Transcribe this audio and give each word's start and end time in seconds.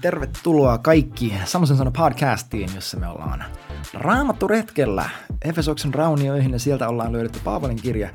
Tervetuloa 0.00 0.78
kaikki 0.78 1.34
Samosen 1.44 1.76
sana 1.76 1.90
podcastiin, 1.90 2.70
jossa 2.74 2.96
me 2.96 3.08
ollaan 3.08 3.44
raamattu 3.94 4.48
retkellä 4.48 5.10
Efesoksen 5.44 5.94
raunioihin 5.94 6.52
ja 6.52 6.58
sieltä 6.58 6.88
ollaan 6.88 7.12
löydetty 7.12 7.40
Paavalin 7.44 7.82
kirja 7.82 8.10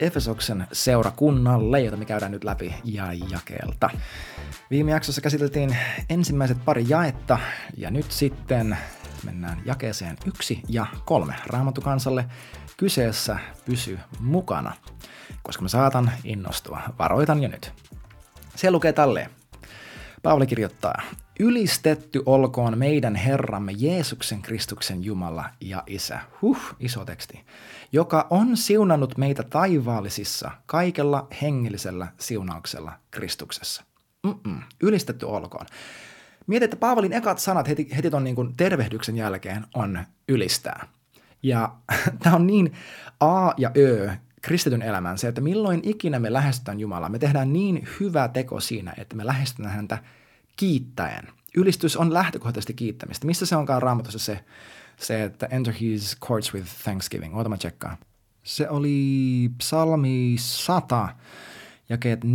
Efesoksen 0.00 0.66
seurakunnalle, 0.72 1.80
jota 1.80 1.96
me 1.96 2.04
käydään 2.04 2.32
nyt 2.32 2.44
läpi 2.44 2.74
ja 2.84 3.06
jakelta. 3.12 3.90
Viime 4.70 4.90
jaksossa 4.90 5.20
käsiteltiin 5.20 5.76
ensimmäiset 6.10 6.64
pari 6.64 6.84
jaetta 6.88 7.38
ja 7.76 7.90
nyt 7.90 8.12
sitten 8.12 8.76
mennään 9.24 9.62
jakeeseen 9.64 10.16
yksi 10.26 10.62
ja 10.68 10.86
kolme 11.04 11.34
Raamattukansalle. 11.46 12.24
Kyseessä 12.76 13.38
pysy 13.64 13.98
mukana, 14.20 14.72
koska 15.42 15.62
mä 15.62 15.68
saatan 15.68 16.12
innostua. 16.24 16.80
Varoitan 16.98 17.42
jo 17.42 17.48
nyt. 17.48 17.72
Se 18.56 18.70
lukee 18.70 18.92
tälleen. 18.92 19.41
Paavali 20.22 20.46
kirjoittaa, 20.46 21.02
Ylistetty 21.40 22.22
olkoon 22.26 22.78
meidän 22.78 23.14
Herramme 23.14 23.72
Jeesuksen 23.76 24.42
Kristuksen 24.42 25.04
Jumala 25.04 25.44
ja 25.60 25.82
Isä, 25.86 26.20
huh, 26.42 26.58
iso 26.80 27.04
teksti, 27.04 27.44
joka 27.92 28.26
on 28.30 28.56
siunannut 28.56 29.18
meitä 29.18 29.42
taivaallisissa 29.42 30.50
kaikella 30.66 31.28
hengellisellä 31.42 32.08
siunauksella 32.18 32.92
Kristuksessa. 33.10 33.84
Mm-mm, 34.26 34.60
ylistetty 34.82 35.26
olkoon. 35.26 35.66
Mietit, 36.46 36.64
että 36.64 36.76
Paavalin 36.76 37.12
ekat 37.12 37.38
sanat 37.38 37.68
heti, 37.68 37.96
heti 37.96 38.10
ton 38.10 38.24
niin 38.24 38.56
tervehdyksen 38.56 39.16
jälkeen 39.16 39.66
on 39.74 40.04
ylistää. 40.28 40.88
Ja 41.42 41.72
tämä 42.22 42.36
on 42.36 42.46
niin 42.46 42.72
A 43.20 43.52
ja 43.56 43.70
Ö 43.76 44.10
kristityn 44.42 44.82
elämän 44.82 45.18
se, 45.18 45.28
että 45.28 45.40
milloin 45.40 45.80
ikinä 45.84 46.18
me 46.18 46.32
lähestytään 46.32 46.80
Jumalaa, 46.80 47.08
me 47.08 47.18
tehdään 47.18 47.52
niin 47.52 47.88
hyvä 48.00 48.28
teko 48.28 48.60
siinä, 48.60 48.94
että 48.98 49.16
me 49.16 49.26
lähestytään 49.26 49.74
häntä 49.74 49.98
kiittäen. 50.56 51.28
Ylistys 51.56 51.96
on 51.96 52.14
lähtökohtaisesti 52.14 52.74
kiittämistä. 52.74 53.26
Missä 53.26 53.46
se 53.46 53.56
onkaan 53.56 53.82
raamatussa 53.82 54.18
se, 54.18 54.44
se 54.96 55.24
että 55.24 55.46
enter 55.46 55.74
his 55.80 56.16
courts 56.20 56.54
with 56.54 56.68
thanksgiving? 56.84 57.36
Oota 57.36 57.48
mä 57.48 57.56
tsekkaan. 57.56 57.96
Se 58.42 58.68
oli 58.68 59.50
psalmi 59.58 60.34
100, 60.38 61.08
jakeet 61.88 62.24
4-5. 62.24 62.28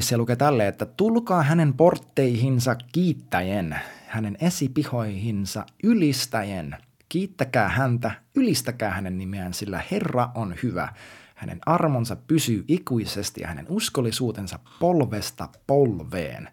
Se 0.00 0.16
lukee 0.16 0.36
tälle, 0.36 0.68
että 0.68 0.86
tulkaa 0.86 1.42
hänen 1.42 1.74
portteihinsa 1.74 2.76
kiittäjen, 2.92 3.76
hänen 4.06 4.36
esipihoihinsa 4.40 5.66
ylistäjen– 5.82 6.76
Kiittäkää 7.14 7.68
häntä, 7.68 8.10
ylistäkää 8.34 8.90
hänen 8.90 9.18
nimeään, 9.18 9.54
sillä 9.54 9.82
Herra 9.90 10.30
on 10.34 10.54
hyvä. 10.62 10.88
Hänen 11.34 11.58
armonsa 11.66 12.16
pysyy 12.16 12.64
ikuisesti 12.68 13.40
ja 13.40 13.48
hänen 13.48 13.66
uskollisuutensa 13.68 14.58
polvesta 14.80 15.48
polveen. 15.66 16.48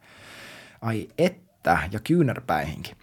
Ai 0.82 1.08
että, 1.18 1.90
ja 1.92 2.00
kyynärpäihinkin. 2.00 2.96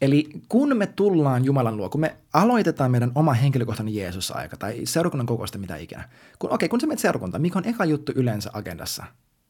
Eli 0.00 0.28
kun 0.48 0.76
me 0.76 0.86
tullaan 0.86 1.44
Jumalan 1.44 1.76
luo, 1.76 1.88
kun 1.88 2.00
me 2.00 2.16
aloitetaan 2.32 2.90
meidän 2.90 3.12
oma 3.14 3.32
henkilökohtainen 3.32 3.94
Jeesus-aika 3.94 4.56
tai 4.56 4.80
seurakunnan 4.84 5.26
kokoista 5.26 5.58
mitä 5.58 5.76
ikinä, 5.76 6.08
kun, 6.38 6.50
okei, 6.50 6.54
okay, 6.54 6.68
kun 6.68 6.80
sä 6.80 6.86
menet 6.86 6.98
seurakuntaan, 6.98 7.42
mikä 7.42 7.58
on 7.58 7.68
eka 7.68 7.84
juttu 7.84 8.12
yleensä 8.14 8.50
agendassa? 8.52 9.04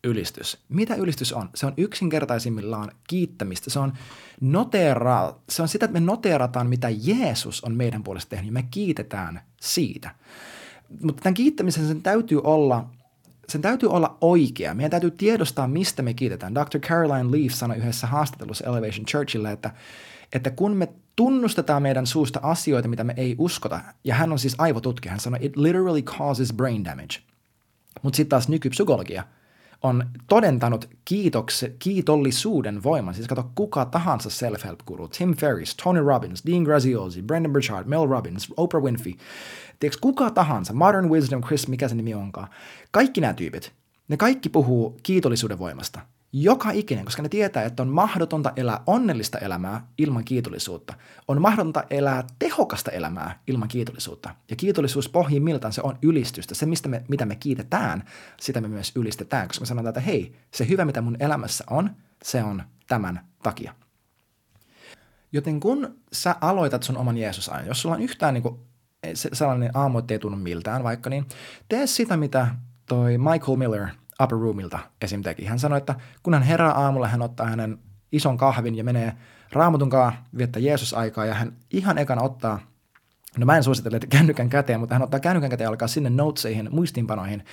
Ylistys. 0.04 0.58
Mitä 0.68 0.94
ylistys 0.94 1.32
on? 1.32 1.50
Se 1.54 1.66
on 1.66 1.74
yksinkertaisimmillaan 1.76 2.90
kiittämistä. 3.08 3.70
Se 3.70 3.78
on, 3.78 3.92
notera, 4.40 5.34
se 5.48 5.62
on 5.62 5.68
sitä, 5.68 5.84
että 5.84 6.00
me 6.00 6.06
noteerataan, 6.06 6.66
mitä 6.66 6.88
Jeesus 7.02 7.64
on 7.64 7.74
meidän 7.74 8.02
puolesta 8.02 8.30
tehnyt, 8.30 8.46
ja 8.46 8.52
me 8.52 8.64
kiitetään 8.70 9.40
siitä. 9.60 10.14
Mutta 11.02 11.22
tämän 11.22 11.34
kiittämisen 11.34 11.86
sen 11.86 12.02
täytyy 12.02 12.40
olla 12.44 12.90
sen 13.48 13.62
täytyy 13.62 13.88
olla 13.88 14.18
oikea. 14.20 14.74
Meidän 14.74 14.90
täytyy 14.90 15.10
tiedostaa, 15.10 15.68
mistä 15.68 16.02
me 16.02 16.14
kiitetään. 16.14 16.54
Dr. 16.54 16.78
Caroline 16.78 17.30
Leaf 17.30 17.52
sanoi 17.52 17.76
yhdessä 17.76 18.06
haastattelussa 18.06 18.64
Elevation 18.66 19.06
Churchille, 19.06 19.52
että, 19.52 19.70
että 20.32 20.50
kun 20.50 20.76
me 20.76 20.88
tunnustetaan 21.16 21.82
meidän 21.82 22.06
suusta 22.06 22.40
asioita, 22.42 22.88
mitä 22.88 23.04
me 23.04 23.14
ei 23.16 23.34
uskota, 23.38 23.80
ja 24.04 24.14
hän 24.14 24.32
on 24.32 24.38
siis 24.38 24.54
aivotutkija, 24.58 25.10
hän 25.10 25.20
sanoi, 25.20 25.38
it 25.42 25.56
literally 25.56 26.02
causes 26.02 26.52
brain 26.52 26.84
damage. 26.84 27.18
Mutta 28.02 28.16
sitten 28.16 28.30
taas 28.30 28.48
nykypsykologia– 28.48 29.24
on 29.84 30.04
todentanut 30.28 30.88
kiitokse, 31.04 31.74
kiitollisuuden 31.78 32.82
voiman. 32.82 33.14
Siis 33.14 33.28
kato, 33.28 33.50
kuka 33.54 33.84
tahansa 33.84 34.30
self-help 34.30 34.78
guru, 34.86 35.08
Tim 35.08 35.34
Ferriss, 35.34 35.76
Tony 35.76 36.00
Robbins, 36.00 36.42
Dean 36.46 36.62
Graziosi, 36.62 37.22
Brendan 37.22 37.52
Burchard, 37.52 37.88
Mel 37.88 38.06
Robbins, 38.06 38.48
Oprah 38.56 38.82
Winfrey, 38.82 39.14
tiedätkö, 39.80 39.98
kuka 40.00 40.30
tahansa, 40.30 40.72
Modern 40.72 41.10
Wisdom, 41.10 41.42
Chris, 41.42 41.68
mikä 41.68 41.88
se 41.88 41.94
nimi 41.94 42.14
onkaan, 42.14 42.48
kaikki 42.90 43.20
nämä 43.20 43.34
tyypit, 43.34 43.72
ne 44.08 44.16
kaikki 44.16 44.48
puhuu 44.48 44.96
kiitollisuuden 45.02 45.58
voimasta– 45.58 46.00
joka 46.36 46.70
ikinen, 46.70 47.04
koska 47.04 47.22
ne 47.22 47.28
tietää, 47.28 47.64
että 47.64 47.82
on 47.82 47.88
mahdotonta 47.88 48.52
elää 48.56 48.80
onnellista 48.86 49.38
elämää 49.38 49.86
ilman 49.98 50.24
kiitollisuutta. 50.24 50.94
On 51.28 51.42
mahdotonta 51.42 51.84
elää 51.90 52.24
tehokasta 52.38 52.90
elämää 52.90 53.38
ilman 53.46 53.68
kiitollisuutta. 53.68 54.34
Ja 54.50 54.56
kiitollisuus 54.56 55.08
pohjimmiltaan 55.08 55.72
se 55.72 55.80
on 55.84 55.98
ylistystä. 56.02 56.54
Se, 56.54 56.66
mistä 56.66 56.88
me, 56.88 57.04
mitä 57.08 57.26
me 57.26 57.36
kiitetään, 57.36 58.04
sitä 58.40 58.60
me 58.60 58.68
myös 58.68 58.92
ylistetään, 58.96 59.48
koska 59.48 59.62
me 59.62 59.66
sanotaan, 59.66 59.88
että 59.90 60.00
hei, 60.00 60.36
se 60.50 60.68
hyvä, 60.68 60.84
mitä 60.84 61.00
mun 61.00 61.16
elämässä 61.20 61.64
on, 61.70 61.90
se 62.22 62.44
on 62.44 62.62
tämän 62.86 63.20
takia. 63.42 63.74
Joten 65.32 65.60
kun 65.60 65.96
sä 66.12 66.36
aloitat 66.40 66.82
sun 66.82 66.96
oman 66.96 67.18
Jeesusajan, 67.18 67.66
jos 67.66 67.82
sulla 67.82 67.94
on 67.94 68.02
yhtään 68.02 68.34
niin 68.34 68.42
kuin, 68.42 68.60
sellainen 69.14 69.70
aamu, 69.74 69.98
että 69.98 70.14
ei 70.14 70.18
tunnu 70.18 70.38
miltään 70.38 70.84
vaikka, 70.84 71.10
niin 71.10 71.26
tee 71.68 71.86
sitä, 71.86 72.16
mitä 72.16 72.48
toi 72.86 73.18
Michael 73.18 73.56
Miller– 73.56 73.88
Upper 74.22 74.38
Roomilta 74.38 74.78
esim. 75.02 75.22
teki. 75.22 75.44
Hän 75.44 75.58
sanoi, 75.58 75.78
että 75.78 75.94
kun 76.22 76.34
hän 76.34 76.42
herää 76.42 76.72
aamulla, 76.72 77.08
hän 77.08 77.22
ottaa 77.22 77.46
hänen 77.46 77.78
ison 78.12 78.36
kahvin 78.36 78.74
ja 78.74 78.84
menee 78.84 79.12
raamutunkaan 79.52 80.12
viettää 80.36 80.62
Jeesus-aikaa 80.62 81.26
ja 81.26 81.34
hän 81.34 81.56
ihan 81.70 81.98
ekana 81.98 82.22
ottaa 82.22 82.60
No 83.38 83.46
mä 83.46 83.56
en 83.56 83.64
suosittele, 83.64 84.00
kännykän 84.08 84.48
käteen, 84.48 84.80
mutta 84.80 84.94
hän 84.94 85.02
ottaa 85.02 85.20
kännykän 85.20 85.50
käteen 85.50 85.64
ja 85.64 85.70
alkaa 85.70 85.88
sinne 85.88 86.10
noteseihin, 86.10 86.68
muistiinpanoihin, 86.70 87.44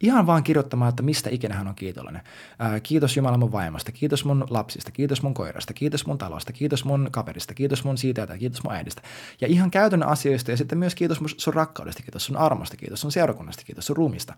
ihan 0.00 0.26
vaan 0.26 0.42
kirjoittamaan, 0.42 0.88
että 0.88 1.02
mistä 1.02 1.30
ikinä 1.30 1.54
hän 1.54 1.68
on 1.68 1.74
kiitollinen. 1.74 2.22
Ää, 2.58 2.80
kiitos 2.80 3.16
Jumala 3.16 3.36
mun 3.38 3.52
vaimosta, 3.52 3.92
kiitos 3.92 4.24
mun 4.24 4.46
lapsista, 4.50 4.90
kiitos 4.90 5.22
mun 5.22 5.34
koirasta, 5.34 5.72
kiitos 5.72 6.06
mun 6.06 6.18
talosta, 6.18 6.52
kiitos 6.52 6.84
mun 6.84 7.08
kaverista, 7.10 7.54
kiitos 7.54 7.84
mun 7.84 7.98
siitä 7.98 8.26
ja 8.30 8.38
kiitos 8.38 8.62
mun 8.64 8.72
äidistä. 8.72 9.02
Ja 9.40 9.48
ihan 9.48 9.70
käytännön 9.70 10.08
asioista 10.08 10.50
ja 10.50 10.56
sitten 10.56 10.78
myös 10.78 10.94
kiitos 10.94 11.20
sun 11.36 11.54
rakkaudesta, 11.54 12.02
kiitos 12.02 12.26
sun 12.26 12.36
armosta, 12.36 12.76
kiitos 12.76 13.00
sun 13.00 13.12
seurakunnasta, 13.12 13.62
kiitos 13.66 13.86
sun 13.86 13.96
ruumista. 13.96 14.34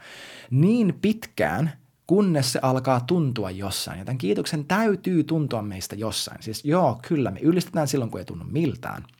Niin 0.50 0.99
pitkään, 1.03 1.72
kunnes 2.06 2.53
se 2.53 2.59
alkaa 2.62 3.00
tuntua 3.00 3.50
jossain. 3.50 3.99
Ja 3.99 4.04
tämän 4.04 4.19
kiitoksen 4.19 4.65
täytyy 4.65 5.25
tuntua 5.25 5.62
meistä 5.62 5.97
jossain. 5.97 6.43
Siis 6.43 6.65
joo, 6.65 7.00
kyllä, 7.09 7.31
me 7.31 7.41
ylistetään 7.41 7.88
silloin, 7.88 8.10
kun 8.10 8.21
ei 8.21 8.25
tunnu 8.25 8.44
miltään– 8.44 9.04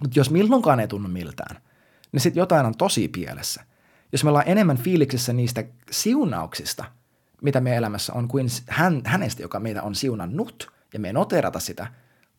mutta 0.00 0.18
jos 0.18 0.30
milloinkaan 0.30 0.80
ei 0.80 0.88
tunnu 0.88 1.08
miltään, 1.08 1.62
niin 2.12 2.20
sitten 2.20 2.40
jotain 2.40 2.66
on 2.66 2.76
tosi 2.76 3.08
pielessä. 3.08 3.64
Jos 4.12 4.24
me 4.24 4.28
ollaan 4.28 4.48
enemmän 4.48 4.76
fiiliksissä 4.76 5.32
niistä 5.32 5.64
siunauksista, 5.90 6.84
mitä 7.42 7.60
meidän 7.60 7.78
elämässä 7.78 8.12
on, 8.12 8.28
kuin 8.28 8.46
hän, 8.68 9.02
hänestä, 9.04 9.42
joka 9.42 9.60
meitä 9.60 9.82
on 9.82 9.94
siunannut, 9.94 10.72
ja 10.94 11.00
me 11.00 11.08
ei 11.08 11.12
noterata 11.12 11.60
sitä, 11.60 11.86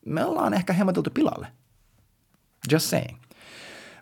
me 0.06 0.24
ollaan 0.24 0.54
ehkä 0.54 0.72
hemmoteltu 0.72 1.10
pilalle. 1.10 1.46
Just 2.72 2.86
saying. 2.86 3.18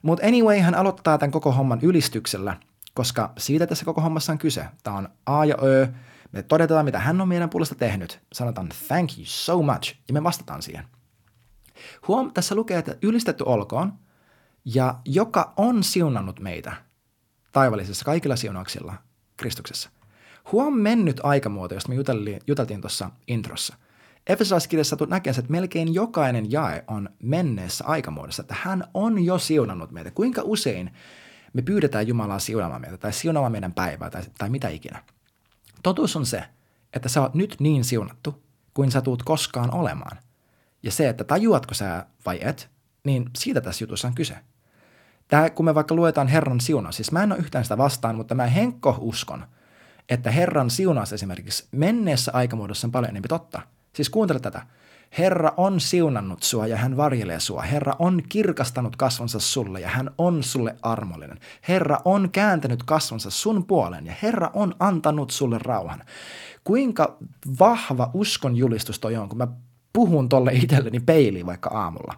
Mutta 0.02 0.26
anyway, 0.26 0.58
hän 0.58 0.75
aloittaa 0.75 1.19
tämän 1.19 1.32
koko 1.32 1.52
homman 1.52 1.78
ylistyksellä, 1.82 2.56
koska 2.94 3.32
siitä 3.38 3.66
tässä 3.66 3.84
koko 3.84 4.00
hommassa 4.00 4.32
on 4.32 4.38
kyse. 4.38 4.64
Tämä 4.82 4.96
on 4.96 5.08
A 5.26 5.44
ja 5.44 5.56
Ö. 5.62 5.88
Me 6.32 6.42
todetaan, 6.42 6.84
mitä 6.84 6.98
hän 6.98 7.20
on 7.20 7.28
meidän 7.28 7.50
puolesta 7.50 7.75
tehnyt. 7.75 8.20
Sanotaan 8.32 8.69
thank 8.88 9.10
you 9.19 9.25
so 9.25 9.62
much, 9.62 9.94
ja 10.08 10.14
me 10.14 10.25
vastataan 10.25 10.62
siihen– 10.62 10.84
Huom, 12.08 12.32
tässä 12.32 12.54
lukee, 12.54 12.78
että 12.78 12.96
ylistetty 13.02 13.44
olkoon, 13.46 13.92
ja 14.64 14.94
joka 15.04 15.52
on 15.56 15.84
siunannut 15.84 16.40
meitä 16.40 16.76
taivallisessa 17.52 18.04
kaikilla 18.04 18.36
siunauksilla 18.36 18.94
Kristuksessa. 19.36 19.90
Huom 20.52 20.74
mennyt 20.74 21.20
aikamuoto, 21.22 21.74
josta 21.74 21.88
me 21.88 21.94
juteltiin, 21.94 22.40
juteltiin 22.46 22.80
tuossa 22.80 23.10
introssa. 23.26 23.76
Efesolaiskirjassa 24.26 24.96
näkee 25.08 25.30
että 25.30 25.52
melkein 25.52 25.94
jokainen 25.94 26.52
jae 26.52 26.84
on 26.86 27.08
menneessä 27.22 27.84
aikamuodossa, 27.84 28.42
että 28.42 28.56
hän 28.62 28.84
on 28.94 29.24
jo 29.24 29.38
siunannut 29.38 29.90
meitä. 29.90 30.10
Kuinka 30.10 30.42
usein 30.44 30.90
me 31.52 31.62
pyydetään 31.62 32.08
Jumalaa 32.08 32.38
siunaamaan 32.38 32.81
meitä 32.81 32.96
tai 32.96 33.12
siunaamaan 33.12 33.52
meidän 33.52 33.72
päivää 33.72 34.10
tai, 34.10 34.22
tai 34.38 34.50
mitä 34.50 34.69
ikinä. 34.69 35.02
Totuus 35.82 36.16
on 36.16 36.26
se, 36.26 36.44
että 36.92 37.08
sä 37.08 37.22
oot 37.22 37.34
nyt 37.34 37.56
niin 37.60 37.84
siunattu 37.84 38.42
kuin 38.74 38.90
sä 38.90 39.00
tuut 39.00 39.22
koskaan 39.22 39.74
olemaan. 39.74 40.16
Ja 40.82 40.92
se, 40.92 41.08
että 41.08 41.25
tajuatko 41.25 41.75
sä 41.75 42.06
vai 42.26 42.38
et, 42.42 42.70
niin 43.04 43.30
siitä 43.38 43.60
tässä 43.60 43.82
jutussa 43.82 44.08
on 44.08 44.14
kyse. 44.14 44.36
Tämä, 45.28 45.50
kun 45.50 45.64
me 45.64 45.75
vaikka 45.75 45.94
luetaan 45.94 46.28
Herran 46.28 46.60
siunaus, 46.60 46.96
siis 46.96 47.12
mä 47.12 47.22
en 47.22 47.32
ole 47.32 47.40
yhtään 47.40 47.64
sitä 47.64 47.78
vastaan, 47.78 48.16
mutta 48.16 48.34
mä 48.34 48.46
henkko 48.46 48.98
uskon, 49.00 49.46
että 50.08 50.30
Herran 50.30 50.70
siunaus 50.70 51.12
esimerkiksi 51.12 51.69
menneessä 51.72 52.32
aikamuodossa 52.34 52.86
on 52.86 52.92
paljon 52.92 53.10
enemmän 53.10 53.28
totta. 53.28 53.62
Siis 53.92 54.10
kuuntele 54.10 54.40
tätä. 54.40 54.66
Herra 55.19 55.52
on 55.56 55.80
siunannut 55.80 56.42
sua 56.42 56.66
ja 56.66 56.76
hän 56.76 56.96
varjelee 56.96 57.40
sua. 57.40 57.62
Herra 57.62 57.96
on 57.98 58.22
kirkastanut 58.28 58.96
kasvonsa 58.96 59.40
sulle 59.40 59.81
ja 59.81 59.88
hän 59.88 60.10
on 60.19 60.42
sulle 60.42 60.76
armollinen. 60.82 61.38
Herra 61.69 61.98
on 62.04 62.31
kääntänyt 62.31 62.82
kasvonsa 62.82 63.31
sun 63.31 63.64
puolen 63.66 64.06
ja 64.06 64.14
Herra 64.22 64.50
on 64.54 64.74
antanut 64.78 65.31
sulle 65.31 65.58
rauhan. 65.58 66.04
kuinka 66.64 67.16
vahva 67.58 68.10
uskon 68.14 68.56
julistus 68.56 68.98
toi 68.98 69.16
on, 69.16 69.28
kun 69.28 69.38
mä 69.38 69.48
puhun 69.98 70.28
tolle 70.28 70.52
itselleni 70.52 71.00
peiliin 71.00 71.46
vaikka 71.46 71.70
aamulla. 71.70 72.14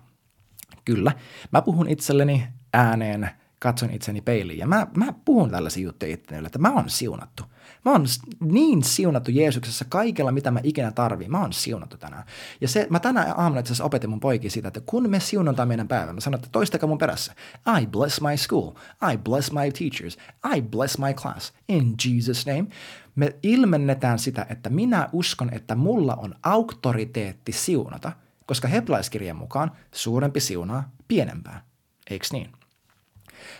Kyllä, 0.84 1.12
mä 1.52 1.62
puhun 1.62 1.88
itselleni 1.88 2.46
ääneen, 2.72 3.30
katson 3.58 3.90
itseni 3.90 4.20
peiliin 4.20 4.58
ja 4.58 4.66
mä, 4.66 4.86
mä 4.96 5.12
puhun 5.24 5.50
tällaisia 5.50 5.84
juttuja 5.84 6.12
itselleni, 6.12 6.46
että 6.46 6.58
mä 6.58 6.72
oon 6.72 6.90
siunattu. 6.90 7.42
Mä 7.84 7.92
oon 7.92 8.06
niin 8.40 8.82
siunattu 8.82 9.30
Jeesuksessa 9.30 9.84
kaikella, 9.88 10.32
mitä 10.32 10.50
mä 10.50 10.60
ikinä 10.62 10.92
tarviin. 10.92 11.30
Mä 11.30 11.40
oon 11.40 11.52
siunattu 11.52 11.96
tänään. 11.96 12.24
Ja 12.60 12.68
se, 12.68 12.86
mä 12.90 13.00
tänään 13.00 13.38
aamulla 13.38 13.60
itse 13.60 13.68
asiassa 13.68 13.84
opetin 13.84 14.10
mun 14.10 14.20
poikia 14.20 14.50
siitä, 14.50 14.68
että 14.68 14.80
kun 14.86 15.10
me 15.10 15.20
siunataan 15.20 15.68
meidän 15.68 15.88
päivän, 15.88 16.14
mä 16.14 16.20
sanon, 16.20 16.38
että 16.38 16.48
toistakaa 16.52 16.88
mun 16.88 16.98
perässä. 16.98 17.34
I 17.80 17.86
bless 17.86 18.20
my 18.20 18.36
school. 18.36 18.70
I 19.12 19.18
bless 19.18 19.52
my 19.52 19.72
teachers. 19.78 20.18
I 20.56 20.62
bless 20.62 20.98
my 20.98 21.14
class. 21.14 21.52
In 21.68 21.94
Jesus 22.04 22.46
name. 22.46 22.66
Me 23.14 23.36
ilmennetään 23.42 24.18
sitä, 24.18 24.46
että 24.50 24.70
minä 24.70 25.08
uskon, 25.12 25.54
että 25.54 25.74
mulla 25.74 26.14
on 26.14 26.34
auktoriteetti 26.42 27.52
siunata, 27.52 28.12
koska 28.46 28.68
heblaiskirjan 28.68 29.36
mukaan 29.36 29.70
suurempi 29.92 30.40
siunaa 30.40 30.90
pienempää. 31.08 31.62
Eiks 32.10 32.32
niin? 32.32 32.52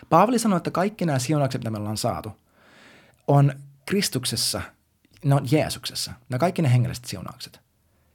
Paavali 0.09 0.39
sanoi, 0.39 0.57
että 0.57 0.71
kaikki 0.71 1.05
nämä 1.05 1.19
siunaukset, 1.19 1.61
mitä 1.61 1.69
me 1.69 1.77
ollaan 1.77 1.97
saatu, 1.97 2.31
on 3.27 3.53
Kristuksessa, 3.85 4.61
ne 5.25 5.35
on 5.35 5.47
Jeesuksessa. 5.51 6.13
Ne 6.29 6.39
kaikki 6.39 6.61
ne 6.61 6.73
hengelliset 6.73 7.05
siunaukset. 7.05 7.59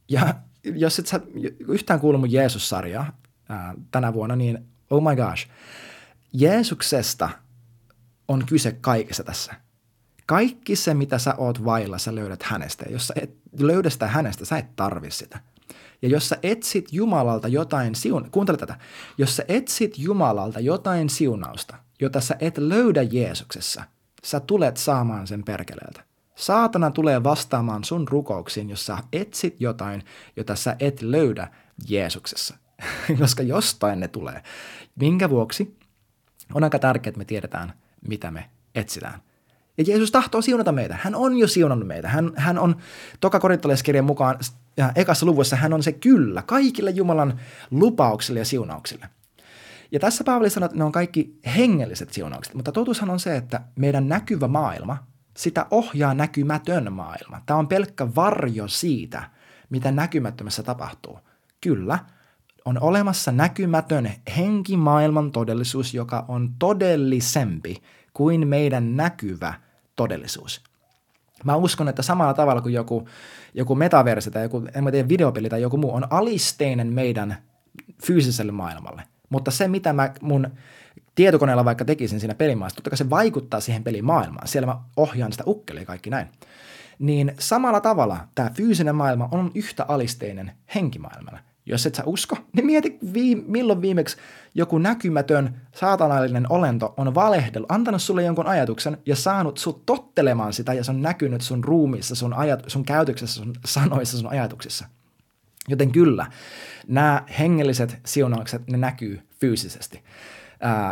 Ja 0.08 0.34
jos 0.64 0.98
et 0.98 1.06
sä 1.06 1.20
yhtään 1.68 2.00
kuulu 2.00 2.18
mun 2.18 2.32
Jeesus-sarjaa 2.32 3.12
ää, 3.48 3.74
tänä 3.90 4.12
vuonna, 4.12 4.36
niin 4.36 4.58
oh 4.90 5.02
my 5.02 5.16
gosh, 5.16 5.48
Jeesuksesta 6.32 7.28
on 8.28 8.46
kyse 8.46 8.72
kaikessa 8.72 9.24
tässä. 9.24 9.54
Kaikki 10.26 10.76
se, 10.76 10.94
mitä 10.94 11.18
sä 11.18 11.34
oot 11.34 11.64
vailla, 11.64 11.98
sä 11.98 12.14
löydät 12.14 12.42
hänestä. 12.42 12.84
Ja 12.84 12.92
jos 12.92 13.06
sä 13.06 13.14
et 13.22 13.36
löydä 13.58 13.90
sitä 13.90 14.06
hänestä, 14.06 14.44
sä 14.44 14.58
et 14.58 14.76
tarvi 14.76 15.10
sitä. 15.10 15.40
Ja 16.02 16.08
jos 16.08 16.28
sä 16.28 16.38
etsit 16.42 16.92
Jumalalta 16.92 17.48
jotain 17.48 17.94
siunausta, 17.94 18.32
kuuntele 18.32 18.58
tätä, 18.58 18.78
jos 19.18 19.36
sä 19.36 19.44
etsit 19.48 19.98
Jumalalta 19.98 20.60
jotain 20.60 21.10
siunausta, 21.10 21.76
jota 22.00 22.20
sä 22.20 22.36
et 22.40 22.58
löydä 22.58 23.02
Jeesuksessa– 23.02 23.84
sä 24.26 24.40
tulet 24.40 24.76
saamaan 24.76 25.26
sen 25.26 25.44
perkeleeltä. 25.44 26.02
Saatana 26.34 26.90
tulee 26.90 27.24
vastaamaan 27.24 27.84
sun 27.84 28.08
rukouksiin, 28.08 28.70
jos 28.70 28.86
sä 28.86 28.98
etsit 29.12 29.56
jotain, 29.60 30.04
jota 30.36 30.56
sä 30.56 30.76
et 30.78 31.02
löydä 31.02 31.48
Jeesuksessa. 31.88 32.56
Koska 33.20 33.42
jostain 33.42 34.00
ne 34.00 34.08
tulee. 34.08 34.42
Minkä 34.96 35.30
vuoksi 35.30 35.76
on 36.54 36.64
aika 36.64 36.78
tärkeää, 36.78 37.10
että 37.10 37.18
me 37.18 37.24
tiedetään, 37.24 37.72
mitä 38.08 38.30
me 38.30 38.50
etsitään. 38.74 39.20
Ja 39.78 39.84
Jeesus 39.86 40.10
tahtoo 40.10 40.42
siunata 40.42 40.72
meitä. 40.72 40.98
Hän 41.00 41.14
on 41.14 41.36
jo 41.38 41.48
siunannut 41.48 41.88
meitä. 41.88 42.08
Hän, 42.08 42.32
hän 42.36 42.58
on 42.58 42.76
toka 43.20 43.40
korintolaiskirjan 43.40 44.04
mukaan 44.04 44.38
ja 44.76 44.92
ekassa 44.94 45.26
luvussa 45.26 45.56
hän 45.56 45.72
on 45.72 45.82
se 45.82 45.92
kyllä 45.92 46.42
kaikille 46.42 46.90
Jumalan 46.90 47.40
lupauksille 47.70 48.38
ja 48.38 48.44
siunauksille. 48.44 49.08
Ja 49.92 50.00
tässä 50.00 50.24
Paavali 50.24 50.50
sanoo, 50.50 50.64
että 50.64 50.78
ne 50.78 50.84
on 50.84 50.92
kaikki 50.92 51.38
hengelliset 51.56 52.12
siunaukset, 52.12 52.54
mutta 52.54 52.72
totuushan 52.72 53.10
on 53.10 53.20
se, 53.20 53.36
että 53.36 53.60
meidän 53.76 54.08
näkyvä 54.08 54.48
maailma, 54.48 54.96
sitä 55.36 55.66
ohjaa 55.70 56.14
näkymätön 56.14 56.92
maailma. 56.92 57.40
Tämä 57.46 57.58
on 57.58 57.68
pelkkä 57.68 58.14
varjo 58.14 58.68
siitä, 58.68 59.30
mitä 59.70 59.92
näkymättömässä 59.92 60.62
tapahtuu. 60.62 61.18
Kyllä, 61.60 61.98
on 62.64 62.82
olemassa 62.82 63.32
näkymätön 63.32 64.10
henkimaailman 64.36 65.32
todellisuus, 65.32 65.94
joka 65.94 66.24
on 66.28 66.54
todellisempi 66.58 67.82
kuin 68.14 68.48
meidän 68.48 68.96
näkyvä 68.96 69.54
todellisuus. 69.96 70.64
Mä 71.44 71.56
uskon, 71.56 71.88
että 71.88 72.02
samalla 72.02 72.34
tavalla 72.34 72.60
kuin 72.60 72.74
joku, 72.74 73.08
joku 73.54 73.74
metaversi 73.74 74.30
tai 74.30 74.42
joku, 74.42 74.62
en 74.74 74.84
mä 74.84 74.90
tiedä, 74.90 75.08
videopeli 75.08 75.48
tai 75.48 75.62
joku 75.62 75.76
muu 75.76 75.94
on 75.94 76.06
alisteinen 76.10 76.92
meidän 76.92 77.36
fyysiselle 78.06 78.52
maailmalle– 78.52 79.02
mutta 79.28 79.50
se, 79.50 79.68
mitä 79.68 79.92
mä 79.92 80.12
mun 80.20 80.50
tietokoneella 81.14 81.64
vaikka 81.64 81.84
tekisin 81.84 82.20
siinä 82.20 82.34
pelimaassa, 82.34 82.76
totta 82.76 82.90
kai 82.90 82.96
se 82.96 83.10
vaikuttaa 83.10 83.60
siihen 83.60 83.84
pelimaailmaan. 83.84 84.48
Siellä 84.48 84.66
mä 84.66 84.80
ohjaan 84.96 85.32
sitä 85.32 85.44
ukkelia 85.46 85.84
kaikki 85.84 86.10
näin. 86.10 86.28
Niin 86.98 87.34
samalla 87.38 87.80
tavalla 87.80 88.18
tämä 88.34 88.50
fyysinen 88.50 88.94
maailma 88.94 89.28
on 89.30 89.50
yhtä 89.54 89.84
alisteinen 89.88 90.52
henkimaailmalle. 90.74 91.40
Jos 91.66 91.86
et 91.86 91.94
sä 91.94 92.02
usko, 92.06 92.36
niin 92.52 92.66
mieti 92.66 92.98
vii, 93.12 93.34
milloin 93.34 93.82
viimeksi 93.82 94.16
joku 94.54 94.78
näkymätön 94.78 95.60
saatanallinen 95.74 96.46
olento 96.52 96.94
on 96.96 97.14
valehdellut, 97.14 97.72
antanut 97.72 98.02
sulle 98.02 98.22
jonkun 98.22 98.46
ajatuksen 98.46 98.98
ja 99.06 99.16
saanut 99.16 99.58
sut 99.58 99.86
tottelemaan 99.86 100.52
sitä 100.52 100.72
ja 100.72 100.84
se 100.84 100.90
on 100.90 101.02
näkynyt 101.02 101.40
sun 101.40 101.64
ruumiissa, 101.64 102.14
sun, 102.14 102.34
ajat, 102.34 102.62
sun 102.66 102.84
käytöksessä, 102.84 103.42
sun 103.42 103.54
sanoissa, 103.64 104.18
sun 104.18 104.30
ajatuksissa. 104.30 104.86
Joten 105.68 105.92
kyllä, 105.92 106.26
nämä 106.88 107.22
hengelliset 107.38 107.98
siunaukset, 108.06 108.66
ne 108.66 108.76
näkyy 108.76 109.20
fyysisesti. 109.40 110.02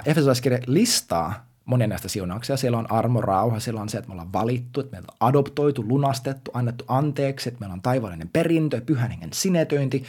Efesolaiskirja 0.04 0.58
listaa 0.66 1.46
monia 1.64 1.86
näistä 1.86 2.08
siunauksia. 2.08 2.56
Siellä 2.56 2.78
on 2.78 2.92
armo, 2.92 3.20
rauha, 3.20 3.60
siellä 3.60 3.80
on 3.80 3.88
se, 3.88 3.98
että 3.98 4.08
me 4.08 4.12
ollaan 4.12 4.32
valittu, 4.32 4.80
että 4.80 4.92
meillä 4.92 5.08
on 5.10 5.28
adoptoitu, 5.28 5.84
lunastettu, 5.88 6.50
annettu 6.54 6.84
anteeksi, 6.88 7.48
että 7.48 7.60
meillä 7.60 7.74
on 7.74 7.82
taivaallinen 7.82 8.30
perintö, 8.32 8.80
pyhän 8.80 9.10
hengen 9.10 9.32
sinetöinti. 9.32 10.04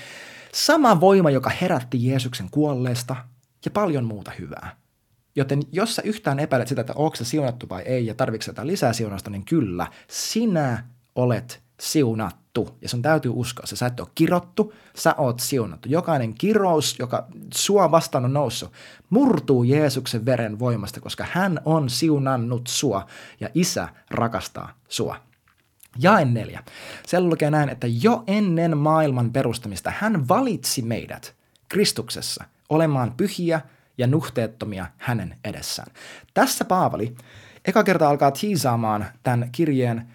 Sama 0.53 0.99
voima, 1.01 1.29
joka 1.29 1.49
herätti 1.61 2.07
Jeesuksen 2.07 2.47
kuolleesta 2.51 3.15
ja 3.65 3.71
paljon 3.71 4.05
muuta 4.05 4.31
hyvää. 4.39 4.75
Joten 5.35 5.61
jos 5.71 5.95
sä 5.95 6.01
yhtään 6.05 6.39
epäilet 6.39 6.67
sitä, 6.67 6.81
että 6.81 6.93
onko 6.95 7.15
se 7.15 7.25
siunattu 7.25 7.69
vai 7.69 7.81
ei 7.81 8.05
ja 8.05 8.15
tarvitsetko 8.15 8.51
jotain 8.51 8.67
lisää 8.67 8.93
siunausta, 8.93 9.29
niin 9.29 9.45
kyllä, 9.45 9.87
sinä 10.07 10.83
olet 11.15 11.63
siunattu. 11.79 12.44
Ja 12.81 12.89
sun 12.89 13.01
täytyy 13.01 13.31
uskoa 13.35 13.65
se. 13.65 13.75
Sä 13.75 13.85
et 13.85 13.99
ole 13.99 14.07
kirottu, 14.15 14.73
sä 14.95 15.15
oot 15.17 15.39
siunattu. 15.39 15.89
Jokainen 15.89 16.33
kirous, 16.33 16.95
joka 16.99 17.27
sua 17.53 17.91
vastaan 17.91 18.25
on 18.25 18.33
noussut, 18.33 18.71
murtuu 19.09 19.63
Jeesuksen 19.63 20.25
veren 20.25 20.59
voimasta, 20.59 21.01
koska 21.01 21.25
hän 21.31 21.59
on 21.65 21.89
siunannut 21.89 22.67
sua 22.67 23.05
ja 23.39 23.49
isä 23.53 23.89
rakastaa 24.11 24.73
sua. 24.89 25.15
Jae 25.99 26.25
neljä. 26.25 26.63
Siellä 27.07 27.29
lukee 27.29 27.51
näin, 27.51 27.69
että 27.69 27.87
jo 28.01 28.23
ennen 28.27 28.77
maailman 28.77 29.31
perustamista 29.31 29.93
hän 29.97 30.27
valitsi 30.27 30.81
meidät 30.81 31.35
Kristuksessa 31.69 32.43
olemaan 32.69 33.13
pyhiä 33.17 33.61
ja 33.97 34.07
nuhteettomia 34.07 34.85
hänen 34.97 35.37
edessään. 35.43 35.91
Tässä 36.33 36.65
Paavali 36.65 37.15
eka 37.65 37.83
kerta 37.83 38.09
alkaa 38.09 38.31
tiisaamaan 38.31 39.05
tämän 39.23 39.49
kirjeen 39.51 40.07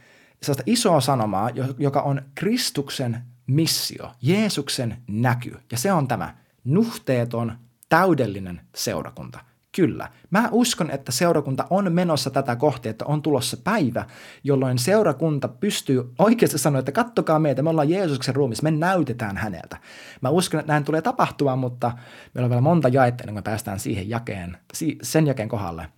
sellaista 0.42 0.62
isoa 0.66 1.00
sanomaa, 1.00 1.50
joka 1.78 2.00
on 2.00 2.22
Kristuksen 2.34 3.22
missio, 3.46 4.10
Jeesuksen 4.22 4.96
näky. 5.08 5.56
Ja 5.72 5.78
se 5.78 5.92
on 5.92 6.08
tämä 6.08 6.34
nuhteeton, 6.64 7.58
täydellinen 7.88 8.60
seurakunta. 8.74 9.38
Kyllä. 9.76 10.08
Mä 10.30 10.48
uskon, 10.52 10.90
että 10.90 11.12
seurakunta 11.12 11.66
on 11.70 11.92
menossa 11.92 12.30
tätä 12.30 12.56
kohti, 12.56 12.88
että 12.88 13.04
on 13.04 13.22
tulossa 13.22 13.56
päivä, 13.56 14.06
jolloin 14.44 14.78
seurakunta 14.78 15.48
pystyy 15.48 16.12
oikeasti 16.18 16.58
sanoa, 16.58 16.78
että 16.78 16.92
kattokaa 16.92 17.38
meitä, 17.38 17.62
me 17.62 17.70
ollaan 17.70 17.90
Jeesuksen 17.90 18.34
ruumissa, 18.34 18.62
me 18.62 18.70
näytetään 18.70 19.36
häneltä. 19.36 19.76
Mä 20.20 20.28
uskon, 20.28 20.60
että 20.60 20.72
näin 20.72 20.84
tulee 20.84 21.02
tapahtumaan, 21.02 21.58
mutta 21.58 21.92
meillä 22.34 22.46
on 22.46 22.50
vielä 22.50 22.60
monta 22.60 22.88
jaetta, 22.88 23.22
ennen 23.22 23.34
kuin 23.34 23.44
päästään 23.44 23.80
siihen 23.80 24.10
jakeen, 24.10 24.56
sen 25.02 25.26
jakeen 25.26 25.48
kohdalle, 25.48 25.88